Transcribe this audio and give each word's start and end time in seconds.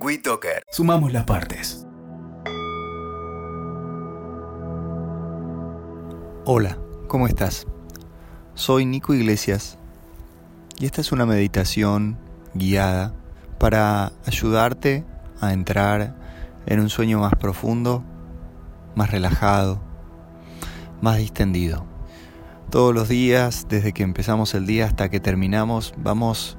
WeToker. 0.00 0.64
Sumamos 0.72 1.12
las 1.12 1.24
partes. 1.24 1.86
Hola, 6.44 6.78
¿cómo 7.06 7.28
estás? 7.28 7.66
Soy 8.54 8.86
Nico 8.86 9.14
Iglesias 9.14 9.78
y 10.78 10.86
esta 10.86 11.00
es 11.00 11.12
una 11.12 11.26
meditación 11.26 12.18
guiada 12.54 13.14
para 13.58 14.12
ayudarte 14.26 15.04
a 15.40 15.52
entrar 15.52 16.16
en 16.66 16.80
un 16.80 16.90
sueño 16.90 17.20
más 17.20 17.34
profundo, 17.36 18.02
más 18.96 19.12
relajado, 19.12 19.80
más 21.00 21.18
distendido. 21.18 21.86
Todos 22.68 22.92
los 22.92 23.08
días, 23.08 23.66
desde 23.68 23.92
que 23.92 24.02
empezamos 24.02 24.54
el 24.54 24.66
día 24.66 24.86
hasta 24.86 25.08
que 25.08 25.20
terminamos, 25.20 25.94
vamos 25.96 26.58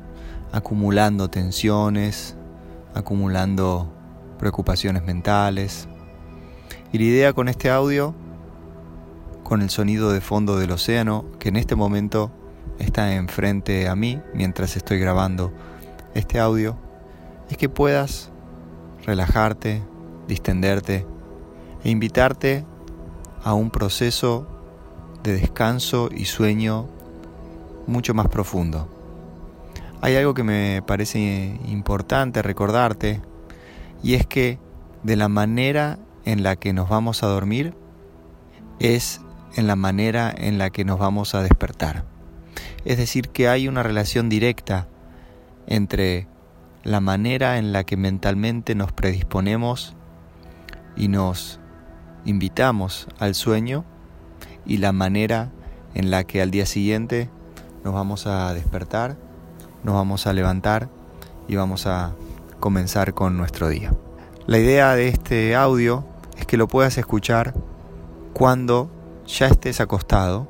acumulando 0.53 1.29
tensiones, 1.29 2.34
acumulando 2.95 3.93
preocupaciones 4.39 5.03
mentales. 5.03 5.87
Y 6.91 6.97
la 6.97 7.03
idea 7.03 7.33
con 7.33 7.47
este 7.47 7.69
audio, 7.69 8.15
con 9.43 9.61
el 9.61 9.69
sonido 9.69 10.11
de 10.11 10.21
fondo 10.21 10.57
del 10.57 10.71
océano, 10.71 11.25
que 11.39 11.49
en 11.49 11.57
este 11.57 11.75
momento 11.75 12.31
está 12.79 13.13
enfrente 13.13 13.87
a 13.87 13.95
mí 13.95 14.19
mientras 14.33 14.75
estoy 14.75 14.97
grabando 14.99 15.53
este 16.15 16.39
audio, 16.39 16.77
es 17.49 17.57
que 17.57 17.69
puedas 17.69 18.31
relajarte, 19.05 19.83
distenderte 20.27 21.05
e 21.83 21.89
invitarte 21.91 22.65
a 23.43 23.53
un 23.53 23.69
proceso 23.69 24.47
de 25.21 25.33
descanso 25.33 26.09
y 26.11 26.25
sueño 26.25 26.87
mucho 27.87 28.13
más 28.13 28.27
profundo. 28.27 28.94
Hay 30.01 30.15
algo 30.15 30.33
que 30.33 30.43
me 30.43 30.81
parece 30.85 31.59
importante 31.67 32.41
recordarte 32.41 33.21
y 34.03 34.13
es 34.15 34.25
que 34.27 34.59
de 35.03 35.15
la 35.15 35.29
manera 35.29 35.99
en 36.25 36.43
la 36.43 36.55
que 36.55 36.73
nos 36.73 36.89
vamos 36.89 37.23
a 37.23 37.27
dormir 37.27 37.73
es 38.79 39.21
en 39.55 39.67
la 39.67 39.75
manera 39.75 40.33
en 40.35 40.57
la 40.57 40.69
que 40.69 40.85
nos 40.85 40.99
vamos 40.99 41.33
a 41.33 41.41
despertar. 41.41 42.05
Es 42.83 42.97
decir, 42.97 43.29
que 43.29 43.47
hay 43.47 43.67
una 43.67 43.83
relación 43.83 44.29
directa 44.29 44.87
entre 45.67 46.27
la 46.83 46.99
manera 46.99 47.57
en 47.57 47.71
la 47.71 47.83
que 47.83 47.97
mentalmente 47.97 48.75
nos 48.75 48.91
predisponemos 48.91 49.95
y 50.95 51.07
nos 51.07 51.59
invitamos 52.25 53.07
al 53.17 53.33
sueño 53.33 53.85
y 54.65 54.77
la 54.77 54.91
manera 54.91 55.51
en 55.93 56.11
la 56.11 56.25
que 56.25 56.41
al 56.41 56.51
día 56.51 56.65
siguiente 56.65 57.29
nos 57.83 57.93
vamos 57.93 58.27
a 58.27 58.53
despertar 58.53 59.24
nos 59.85 59.93
vamos 59.93 60.25
a 60.25 60.33
levantar 60.33 60.89
y 61.47 61.55
vamos 61.55 61.85
a 61.85 62.15
comenzar 62.59 63.13
con 63.13 63.37
nuestro 63.37 63.69
día. 63.69 63.93
La 64.47 64.57
idea 64.57 64.95
de 64.95 65.07
este 65.09 65.55
audio 65.55 66.03
es 66.39 66.47
que 66.47 66.57
lo 66.57 66.67
puedas 66.67 66.97
escuchar 66.97 67.53
cuando 68.33 68.89
ya 69.27 69.45
estés 69.45 69.79
acostado, 69.79 70.47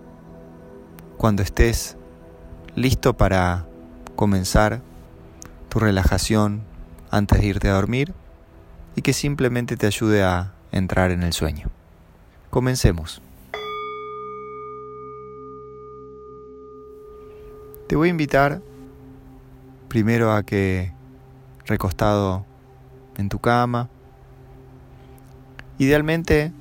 cuando 1.17 1.43
estés 1.43 1.97
listo 2.75 3.17
para 3.17 3.65
comenzar 4.15 4.81
tu 5.67 5.79
relajación 5.79 6.63
antes 7.11 7.41
de 7.41 7.47
irte 7.47 7.67
a 7.67 7.73
dormir 7.73 8.13
y 8.95 9.01
que 9.01 9.11
simplemente 9.11 9.75
te 9.75 9.85
ayude 9.85 10.23
a 10.23 10.53
entrar 10.71 11.11
en 11.11 11.23
el 11.23 11.33
sueño. 11.33 11.67
Comencemos. 12.51 13.21
Te 17.87 17.97
voy 17.97 18.07
a 18.07 18.11
invitar 18.11 18.61
primero 19.95 20.33
a 20.33 20.43
que 20.43 20.91
recostado 21.65 22.45
en 23.15 23.29
tu 23.29 23.39
cama, 23.39 23.87
idealmente 25.77 26.51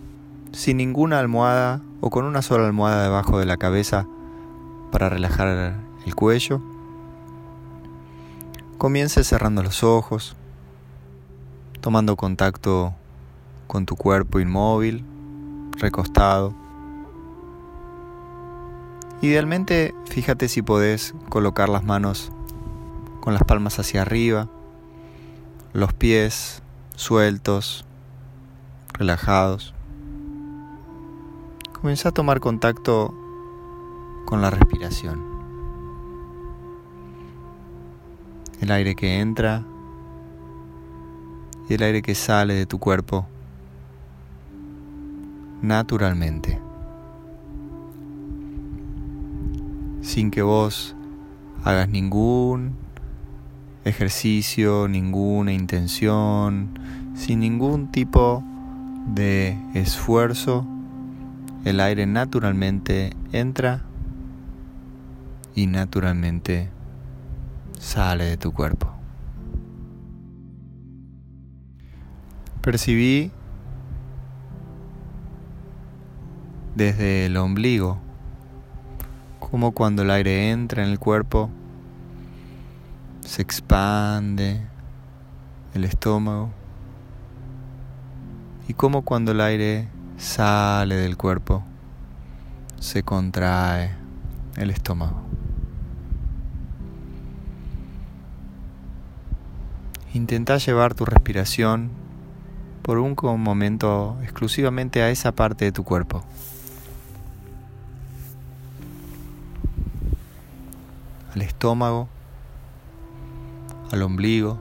sin 0.52 0.76
ninguna 0.76 1.18
almohada 1.18 1.80
o 2.00 2.10
con 2.10 2.26
una 2.26 2.42
sola 2.42 2.64
almohada 2.64 3.02
debajo 3.02 3.40
de 3.40 3.44
la 3.44 3.56
cabeza 3.56 4.06
para 4.92 5.08
relajar 5.08 5.74
el 6.06 6.14
cuello. 6.14 6.62
Comience 8.78 9.24
cerrando 9.24 9.64
los 9.64 9.82
ojos, 9.82 10.36
tomando 11.80 12.14
contacto 12.14 12.94
con 13.66 13.84
tu 13.84 13.96
cuerpo 13.96 14.38
inmóvil, 14.38 15.04
recostado. 15.72 16.54
Idealmente, 19.22 19.92
fíjate 20.04 20.46
si 20.46 20.62
podés 20.62 21.16
colocar 21.30 21.68
las 21.68 21.82
manos 21.82 22.30
con 23.24 23.32
las 23.32 23.42
palmas 23.44 23.78
hacia 23.78 24.02
arriba, 24.02 24.50
los 25.72 25.94
pies 25.94 26.62
sueltos, 26.94 27.86
relajados. 28.92 29.72
Comienza 31.72 32.10
a 32.10 32.12
tomar 32.12 32.40
contacto 32.40 33.14
con 34.26 34.42
la 34.42 34.50
respiración. 34.50 35.24
El 38.60 38.70
aire 38.70 38.94
que 38.94 39.18
entra 39.20 39.64
y 41.70 41.72
el 41.72 41.82
aire 41.82 42.02
que 42.02 42.14
sale 42.14 42.52
de 42.52 42.66
tu 42.66 42.78
cuerpo 42.78 43.26
naturalmente. 45.62 46.60
Sin 50.02 50.30
que 50.30 50.42
vos 50.42 50.94
hagas 51.64 51.88
ningún 51.88 52.83
ejercicio, 53.84 54.88
ninguna 54.88 55.52
intención, 55.52 56.70
sin 57.14 57.40
ningún 57.40 57.90
tipo 57.90 58.42
de 59.06 59.56
esfuerzo, 59.74 60.66
el 61.64 61.80
aire 61.80 62.06
naturalmente 62.06 63.14
entra 63.32 63.82
y 65.54 65.66
naturalmente 65.66 66.70
sale 67.78 68.24
de 68.24 68.36
tu 68.36 68.52
cuerpo. 68.52 68.90
Percibí 72.62 73.30
desde 76.74 77.26
el 77.26 77.36
ombligo 77.36 77.98
como 79.38 79.72
cuando 79.72 80.02
el 80.02 80.10
aire 80.10 80.50
entra 80.50 80.82
en 80.82 80.90
el 80.90 80.98
cuerpo 80.98 81.50
se 83.24 83.42
expande 83.42 84.60
el 85.74 85.84
estómago 85.84 86.50
y 88.68 88.74
como 88.74 89.02
cuando 89.02 89.32
el 89.32 89.40
aire 89.40 89.88
sale 90.18 90.94
del 90.94 91.16
cuerpo 91.16 91.64
se 92.78 93.02
contrae 93.02 93.94
el 94.56 94.70
estómago. 94.70 95.22
Intenta 100.12 100.58
llevar 100.58 100.94
tu 100.94 101.04
respiración 101.04 101.90
por 102.82 102.98
un 102.98 103.16
momento 103.40 104.16
exclusivamente 104.22 105.02
a 105.02 105.10
esa 105.10 105.32
parte 105.32 105.64
de 105.64 105.72
tu 105.72 105.82
cuerpo. 105.82 106.22
Al 111.34 111.42
estómago 111.42 112.08
al 113.94 114.02
ombligo, 114.02 114.58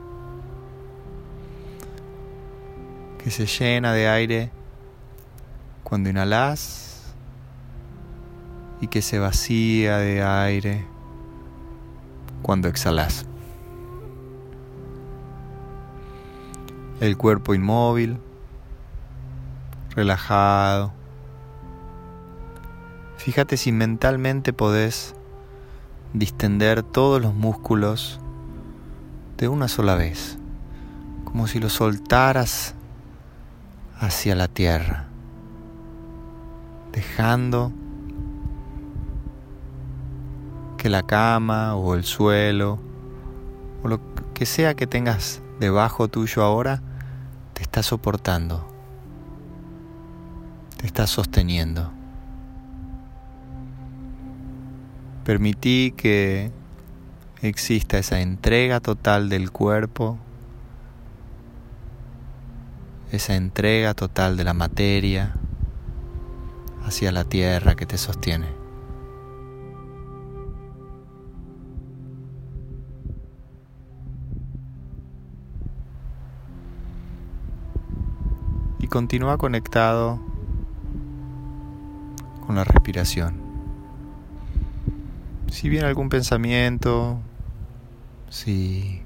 que 3.18 3.30
se 3.30 3.46
llena 3.46 3.92
de 3.92 4.08
aire 4.08 4.50
cuando 5.82 6.08
inhalas 6.08 7.14
y 8.80 8.86
que 8.86 9.02
se 9.02 9.18
vacía 9.18 9.98
de 9.98 10.22
aire 10.22 10.86
cuando 12.42 12.68
exhalas. 12.68 13.26
El 17.00 17.16
cuerpo 17.16 17.54
inmóvil, 17.54 18.18
relajado. 19.96 20.92
Fíjate 23.16 23.56
si 23.56 23.72
mentalmente 23.72 24.52
podés 24.52 25.16
distender 26.12 26.84
todos 26.84 27.20
los 27.20 27.34
músculos 27.34 28.20
de 29.36 29.48
una 29.48 29.68
sola 29.68 29.94
vez, 29.94 30.38
como 31.24 31.46
si 31.46 31.58
lo 31.58 31.68
soltaras 31.68 32.74
hacia 33.98 34.34
la 34.34 34.48
tierra, 34.48 35.06
dejando 36.92 37.72
que 40.78 40.88
la 40.88 41.02
cama 41.02 41.74
o 41.76 41.94
el 41.94 42.04
suelo 42.04 42.78
o 43.82 43.88
lo 43.88 44.00
que 44.34 44.46
sea 44.46 44.74
que 44.74 44.86
tengas 44.86 45.40
debajo 45.58 46.08
tuyo 46.08 46.42
ahora 46.42 46.82
te 47.54 47.62
está 47.62 47.82
soportando, 47.82 48.66
te 50.76 50.86
está 50.86 51.06
sosteniendo. 51.06 51.90
Permití 55.24 55.94
que 55.96 56.52
exista 57.48 57.98
esa 57.98 58.20
entrega 58.20 58.80
total 58.80 59.28
del 59.28 59.50
cuerpo 59.50 60.18
esa 63.14 63.36
entrega 63.36 63.94
total 63.94 64.36
de 64.36 64.44
la 64.44 64.54
materia 64.54 65.34
hacia 66.84 67.12
la 67.12 67.24
tierra 67.24 67.76
que 67.76 67.86
te 67.86 67.96
sostiene. 67.96 68.48
Y 78.80 78.88
continúa 78.88 79.38
conectado 79.38 80.20
con 82.46 82.56
la 82.56 82.64
respiración. 82.64 83.42
Si 85.50 85.68
viene 85.68 85.86
algún 85.86 86.08
pensamiento, 86.08 87.20
si 88.34 89.00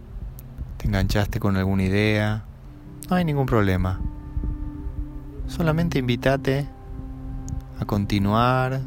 te 0.79 0.87
enganchaste 0.87 1.39
con 1.39 1.59
alguna 1.59 1.83
idea, 1.83 2.47
no 3.11 3.17
hay 3.17 3.27
ningún 3.27 3.45
problema. 3.45 4.01
Solamente 5.47 5.99
invítate 5.99 6.67
a 7.79 7.85
continuar 7.85 8.81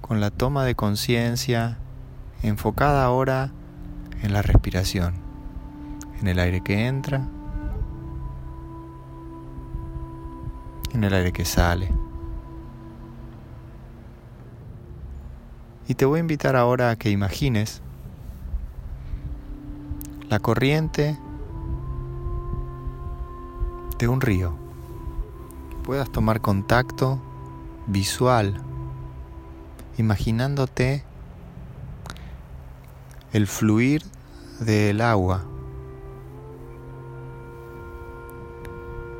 con 0.00 0.20
la 0.20 0.30
toma 0.30 0.64
de 0.64 0.76
conciencia 0.76 1.78
enfocada 2.44 3.04
ahora 3.04 3.50
en 4.22 4.32
la 4.32 4.42
respiración, 4.42 5.14
en 6.20 6.28
el 6.28 6.38
aire 6.38 6.60
que 6.60 6.86
entra, 6.86 7.28
en 10.92 11.02
el 11.02 11.12
aire 11.12 11.32
que 11.32 11.44
sale. 11.44 11.92
Y 15.90 15.96
te 15.96 16.04
voy 16.04 16.18
a 16.18 16.20
invitar 16.20 16.54
ahora 16.54 16.90
a 16.90 16.96
que 16.96 17.10
imagines 17.10 17.82
la 20.28 20.38
corriente 20.38 21.18
de 23.98 24.06
un 24.06 24.20
río. 24.20 24.54
Puedas 25.82 26.08
tomar 26.08 26.40
contacto 26.40 27.20
visual, 27.88 28.62
imaginándote 29.98 31.02
el 33.32 33.48
fluir 33.48 34.04
del 34.60 35.00
agua 35.00 35.44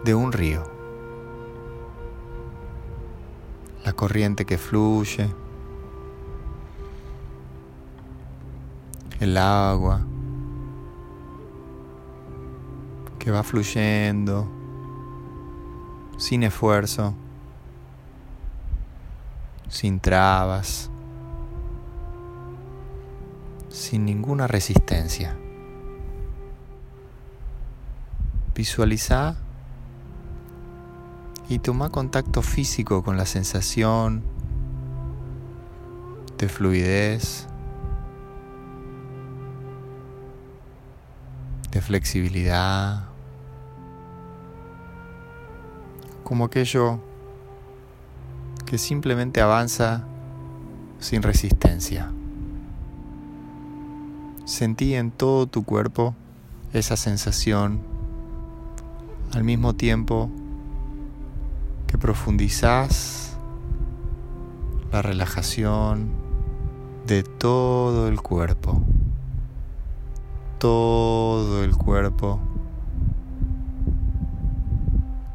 de 0.04 0.14
un 0.14 0.30
río. 0.30 0.62
La 3.84 3.92
corriente 3.92 4.44
que 4.44 4.56
fluye, 4.56 5.34
el 9.20 9.36
agua 9.36 10.00
que 13.18 13.30
va 13.30 13.42
fluyendo 13.42 14.48
sin 16.16 16.42
esfuerzo, 16.42 17.14
sin 19.68 20.00
trabas, 20.00 20.90
sin 23.68 24.06
ninguna 24.06 24.46
resistencia. 24.46 25.36
Visualiza 28.54 29.36
y 31.50 31.58
toma 31.58 31.90
contacto 31.90 32.40
físico 32.40 33.02
con 33.02 33.18
la 33.18 33.26
sensación 33.26 34.22
de 36.38 36.48
fluidez, 36.48 37.49
de 41.70 41.80
flexibilidad. 41.80 43.10
como 46.30 46.44
aquello 46.44 47.00
que 48.64 48.78
simplemente 48.78 49.40
avanza 49.40 50.04
sin 51.00 51.22
resistencia. 51.22 52.12
Sentí 54.44 54.94
en 54.94 55.10
todo 55.10 55.48
tu 55.48 55.64
cuerpo 55.64 56.14
esa 56.72 56.96
sensación 56.96 57.80
al 59.32 59.42
mismo 59.42 59.74
tiempo 59.74 60.30
que 61.88 61.98
profundizás 61.98 63.36
la 64.92 65.02
relajación 65.02 66.12
de 67.08 67.24
todo 67.24 68.06
el 68.06 68.20
cuerpo. 68.22 68.84
Todo 70.60 71.64
el 71.64 71.74
cuerpo 71.74 72.38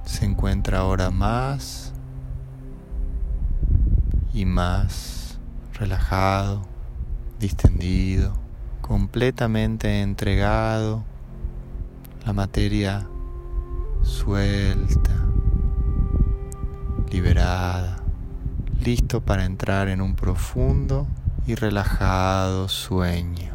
se 0.03 0.23
encuentra 0.23 0.81
ahora 0.81 1.09
más 1.09 1.93
y 4.35 4.45
más 4.45 5.39
relajado, 5.73 6.61
distendido, 7.39 8.33
completamente 8.81 10.03
entregado, 10.03 11.03
la 12.23 12.31
materia 12.31 13.07
suelta, 14.03 15.25
liberada, 17.09 17.97
listo 18.79 19.21
para 19.21 19.45
entrar 19.45 19.87
en 19.87 20.01
un 20.01 20.15
profundo 20.15 21.07
y 21.47 21.55
relajado 21.55 22.67
sueño. 22.67 23.54